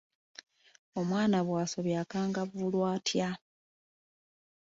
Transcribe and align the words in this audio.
Omwana 0.99 1.37
bw'asobya 1.47 1.95
akangavvulwa 2.03 2.85
atya? 2.95 3.29